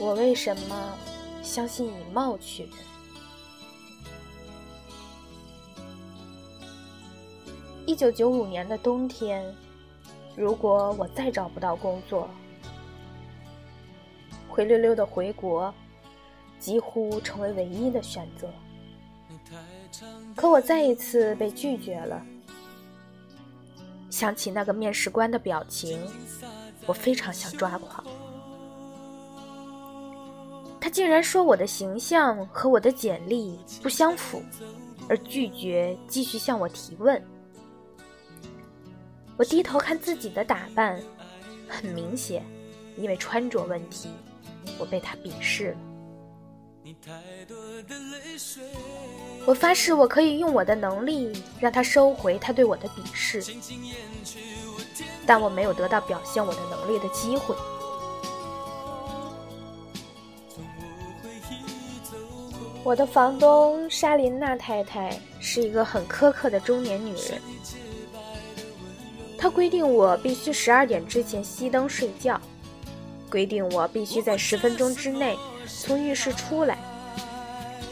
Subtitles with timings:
[0.00, 0.98] 我为什么
[1.42, 2.72] 相信以貌取人？
[7.86, 9.44] 一九九五年的冬天，
[10.36, 12.28] 如果我再找不到工作，
[14.48, 15.72] 灰溜溜的回国，
[16.58, 18.48] 几乎成为唯一的选择。
[20.34, 22.24] 可我再一次被拒绝了。
[24.10, 26.00] 想起那个面试官的表情，
[26.86, 28.04] 我非常想抓狂。
[30.82, 34.42] 他竟然说我的形象和我的简历不相符，
[35.08, 37.22] 而拒绝继续向我提问。
[39.36, 41.00] 我低头看自己的打扮，
[41.68, 42.44] 很明显，
[42.96, 44.08] 因为穿着问题，
[44.76, 45.78] 我被他鄙视了。
[49.46, 53.40] 我发誓，我可以用我的能力让他收回他对我的鄙视，
[55.24, 57.54] 但我没有得到表现我的能力的机会。
[62.84, 67.40] 我的房东莎琳娜太太是一个很苛刻的中年女人。
[69.38, 72.40] 她规定我必须十二点之前熄灯睡觉，
[73.30, 76.76] 规定我必须在十分钟之内从浴室出来，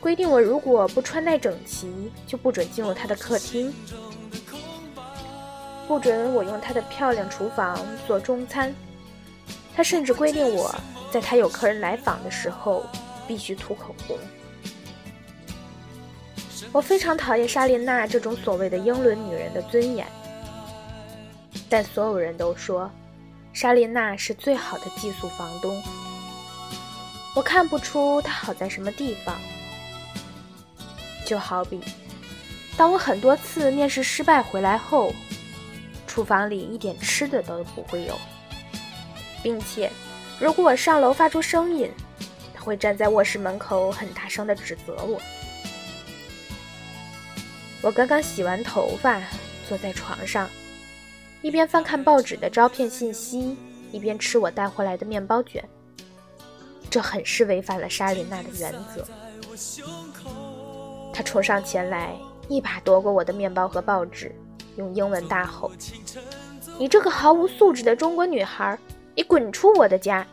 [0.00, 3.72] 规定我如果不穿戴整齐就不准进入她的客厅，
[5.86, 8.74] 不准我用她的漂亮厨房做中餐。
[9.76, 10.74] 她甚至规定我
[11.12, 12.84] 在她有客人来访的时候
[13.28, 14.18] 必须涂口红。
[16.70, 20.06] 我非常讨厌莎琳娜这种所谓的英伦女人的尊严。
[21.68, 22.90] 但所有人都说，
[23.52, 25.82] 莎琳娜是最好的寄宿房东。
[27.34, 29.36] 我看不出她好在什么地方。
[31.24, 31.80] 就好比，
[32.76, 35.14] 当我很多次面试失败回来后，
[36.06, 38.18] 厨房里一点吃的都不会有，
[39.42, 39.90] 并且，
[40.38, 41.90] 如果我上楼发出声音，
[42.52, 45.18] 她会站在卧室门口很大声地指责我。
[47.82, 49.20] 我刚刚洗完头发，
[49.68, 50.48] 坐在床上。
[51.42, 53.56] 一边翻看报纸的招聘信息，
[53.90, 55.68] 一边吃我带回来的面包卷。
[56.88, 59.04] 这很是违反了莎琳娜的原则。
[61.12, 62.16] 她冲上前来，
[62.48, 64.32] 一把夺过我的面包和报纸，
[64.76, 65.72] 用英文大吼
[66.78, 68.78] ：“你这个毫无素质的中国女孩，
[69.16, 70.24] 你滚出我的家！”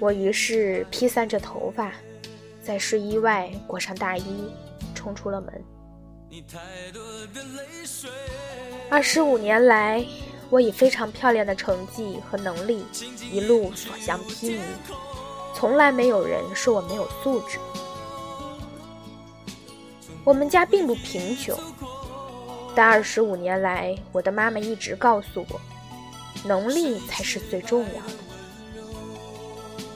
[0.00, 1.92] 我于是披散着头发，
[2.60, 4.50] 在睡衣外裹上大衣，
[5.04, 5.64] 冲出了门。
[8.88, 10.02] 二十五年来，
[10.48, 12.86] 我以非常漂亮的成绩和能力
[13.30, 14.60] 一路所向披靡，
[15.54, 17.58] 从来没有人说我没有素质。
[20.24, 21.54] 我们家并不贫穷，
[22.74, 25.60] 但二十五年来，我的妈妈一直告诉我，
[26.46, 28.24] 能力才是最重要的。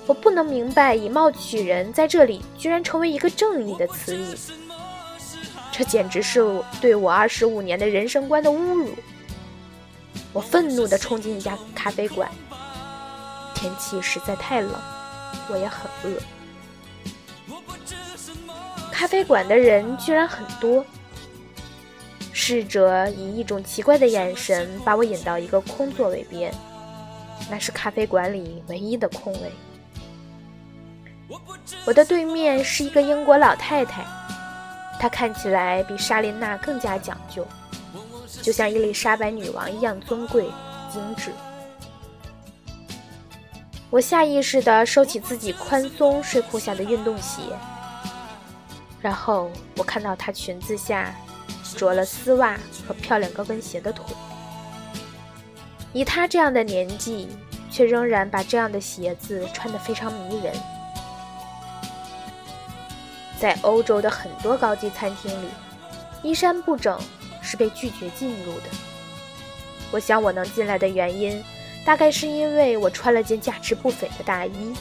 [0.07, 4.27] 我不能明白，以貌取人在这里居然成为一个正义的词语。
[5.79, 6.41] 这简直是
[6.81, 8.91] 对我二十五年的人生观的侮辱！
[10.33, 12.29] 我愤怒地冲进一家咖啡馆，
[13.55, 14.75] 天气实在太冷，
[15.49, 16.19] 我也很饿。
[18.91, 20.85] 咖啡馆的人居然很多，
[22.33, 26.53] 侍者以一种奇怪的眼神把我引到一个空座位边，
[27.49, 29.53] 那是咖啡馆里唯一的空位。
[31.85, 34.05] 我的对面是一个英国老太太。
[34.99, 37.47] 她看起来比莎琳娜更加讲究，
[38.43, 40.45] 就像伊丽莎白女王一样尊贵
[40.93, 41.31] 精致。
[43.91, 47.43] 我下意识地收起自己宽松睡裤下的运动鞋，
[49.01, 51.15] 然后我看到她裙子下
[51.77, 54.05] 着了丝袜和漂亮高跟鞋的腿。
[55.95, 57.29] 以她这样的年纪，
[57.71, 60.53] 却仍然把这样的鞋子穿得非常迷人。
[63.41, 65.49] 在欧洲的很多高级餐厅里，
[66.23, 66.99] 衣衫不整
[67.41, 68.65] 是被拒绝进入的。
[69.91, 71.43] 我想我能进来的原因，
[71.85, 74.75] 大概是因为我穿了件价值不菲的大衣。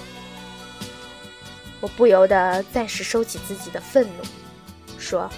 [1.80, 4.24] 我不由得暂时收起自己的愤怒，
[4.98, 5.30] 说：“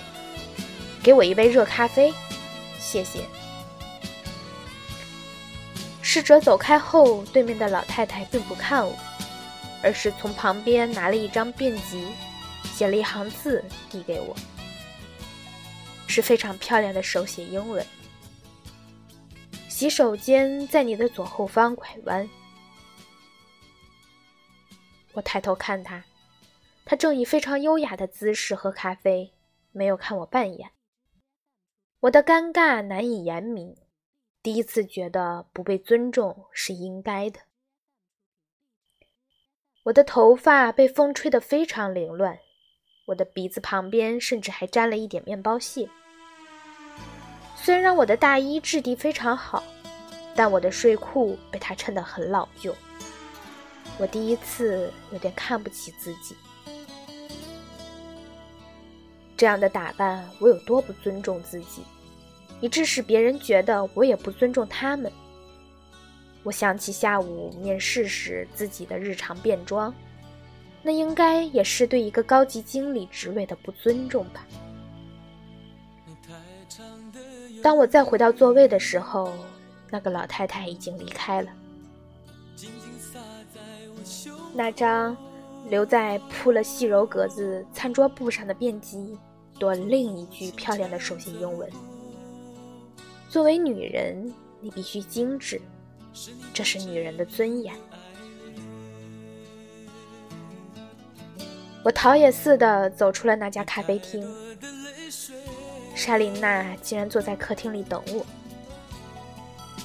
[1.03, 2.13] 给我一杯热咖啡，
[2.79, 3.19] 谢谢。”
[6.01, 8.95] 侍者走开后，对面的老太太并不看我，
[9.83, 12.07] 而是从旁边拿了一张便籍。
[12.79, 13.61] 写了一行字
[13.91, 14.33] 递给我，
[16.07, 17.85] 是非常漂亮的手写英文。
[19.67, 22.29] 洗手间在你的左后方拐弯。
[25.11, 26.05] 我抬头看他，
[26.85, 29.33] 他正以非常优雅的姿势喝咖啡，
[29.73, 30.71] 没有看我半眼。
[31.99, 33.75] 我的尴尬难以言明，
[34.41, 37.41] 第一次觉得不被尊重是应该的。
[39.83, 42.39] 我的头发被风吹得非常凌乱，
[43.09, 45.89] 我的鼻子旁边甚至还沾了一点面包屑。
[47.55, 49.63] 虽然我的大衣质地非常好，
[50.35, 52.75] 但我的睡裤被它衬得很老旧。
[53.97, 56.35] 我第一次有点看不起自己，
[59.35, 61.81] 这样的打扮我有多不尊重自己，
[62.61, 65.11] 以致使别人觉得我也不尊重他们。
[66.43, 69.91] 我想起下午面试时自己的日常便装，
[70.81, 74.47] 那应该也是对一个高级经理职位的不尊重吧。
[77.61, 79.33] 当我再回到座位的时候，
[79.89, 81.51] 那个老太太已经离开了。
[84.53, 85.15] 那张
[85.69, 89.17] 留在铺了细柔格子餐桌布上的便机，
[89.59, 91.69] 多另一句漂亮的手写英文
[93.29, 95.61] ：“作为女人，你必须精致，
[96.53, 97.75] 这是女人的尊严。”
[101.83, 104.27] 我逃也似的走出了那家咖啡厅，
[105.95, 108.25] 莎琳娜竟然坐在客厅里等我，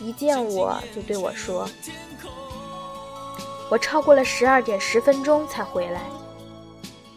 [0.01, 1.69] 一见我就对我说。
[3.71, 6.03] 我超过了十二点十分钟才回来，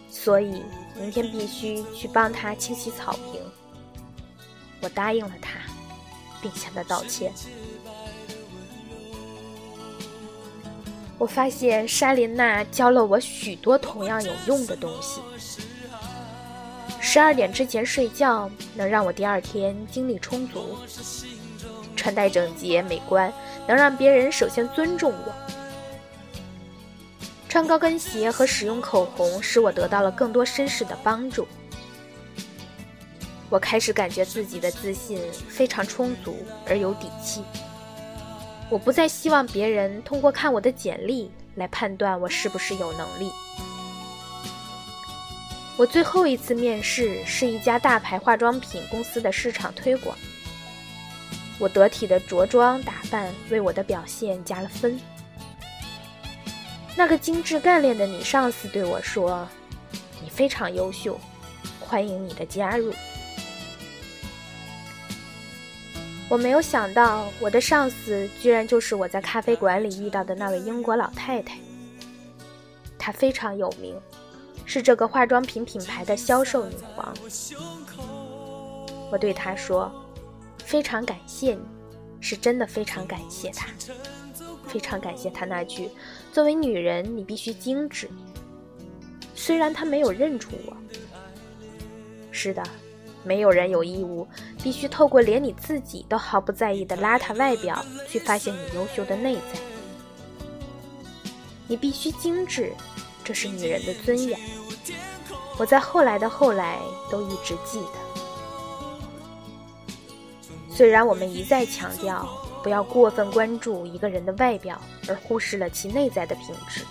[0.10, 0.64] 所以
[0.96, 3.42] 明天必须去帮他清洗草坪。
[4.82, 5.60] 我答应了他，
[6.42, 7.34] 并向他道歉。
[11.18, 15.22] 我发现莎琳娜教了我许多同样有用的东西。
[17.02, 20.78] 十二点之前睡觉能让我第二天精力充足，
[21.96, 23.34] 穿戴整洁美观
[23.68, 25.34] 能让别人首先尊重我。
[27.50, 31.48] 穿高跟鞋和使用口红使我得到了更多绅士的帮助。
[33.50, 37.42] 我开始感觉自己的自信非常充足而有底气。
[38.70, 43.32] 我不再希望别人通过看我的简历来判断我是不是有能力。
[45.78, 50.18] 我最后一次面试是一家大牌化妆品公司的市场推广。
[51.60, 55.00] 我得体的着装打扮为我的表现加了分。
[56.96, 59.48] 那个精致干练的女上司对我说
[60.22, 61.20] ：“你非常优秀，
[61.80, 62.92] 欢迎你的加入。”
[66.30, 71.58] 我没有想到，我的上司居然就是我在咖啡馆里遇到的那位英国老太太。
[72.98, 73.96] 她非常有名，
[74.66, 77.14] 是这个化妆品品牌的销售女皇。
[79.10, 79.90] 我对她说
[80.66, 81.62] ：“非常感谢你，
[82.20, 83.68] 是真的非常感谢她。”
[84.68, 85.90] 非常感谢她那句
[86.34, 88.10] ：“作为女人，你必须精致。”
[89.34, 90.76] 虽然她没有认出我。
[92.32, 92.62] 是的，
[93.28, 94.26] 没有人有义务
[94.64, 99.60] 必须透过连你自己都毫不在意的邋遢外表去发现你优秀的内在。
[101.68, 102.72] 你必须精致，
[103.24, 104.40] 这是女人的尊严。
[105.58, 106.80] 我在后来的后来
[107.12, 108.00] 都一直记得。
[110.70, 112.26] 虽然我们一再强调。
[112.64, 116.84] 不要过分关注一个人的外表，而忽视了其内在的品质。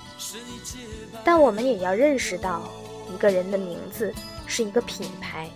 [1.22, 2.62] 但我们也要认识到，
[3.12, 4.14] 一个人的名字
[4.46, 5.50] 是一个品牌，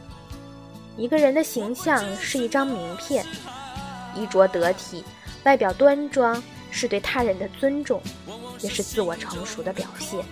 [1.01, 3.25] 一个人的形象是一张名片。
[4.15, 5.03] 衣着得体、
[5.45, 8.03] 外表端庄，是对他人的尊重，
[8.59, 10.23] 也是自我成熟的表现。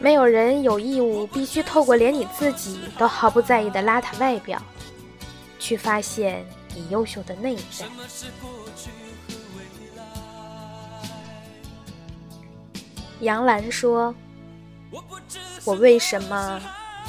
[0.00, 4.60] 没有人有义务必须透过连你自己都毫不在意的邋遢外表。
[5.60, 7.86] 去发现你优秀的内在。
[13.20, 14.14] 杨澜说
[15.64, 16.60] ：“我为什么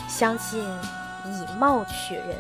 [0.07, 2.35] 相信以貌取人？